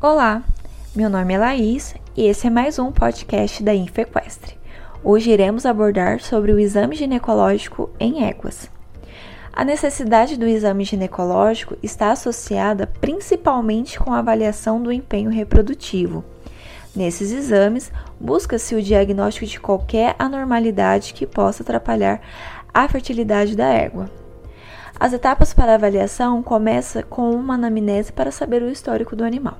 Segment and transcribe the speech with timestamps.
[0.00, 0.44] Olá,
[0.94, 4.56] meu nome é Laís e esse é mais um podcast da Infequestre.
[5.02, 8.70] Hoje iremos abordar sobre o exame ginecológico em éguas.
[9.52, 16.24] A necessidade do exame ginecológico está associada principalmente com a avaliação do empenho reprodutivo.
[16.94, 17.90] Nesses exames,
[18.20, 22.20] busca-se o diagnóstico de qualquer anormalidade que possa atrapalhar
[22.72, 24.08] a fertilidade da égua.
[25.00, 29.58] As etapas para avaliação começam com uma anamnese para saber o histórico do animal.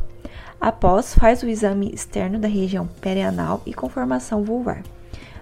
[0.60, 4.82] Após, faz o exame externo da região perianal e conformação vulvar.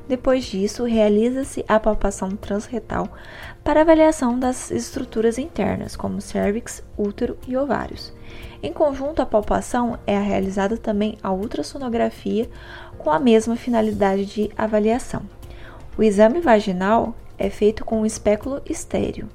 [0.09, 3.09] Depois disso, realiza-se a palpação transretal
[3.64, 8.12] para avaliação das estruturas internas, como cérvix, útero e ovários.
[8.62, 12.48] Em conjunto, a palpação é realizada também a ultrassonografia
[12.98, 15.23] com a mesma finalidade de avaliação.
[15.98, 19.28] O exame vaginal é feito com um espéculo estéreo.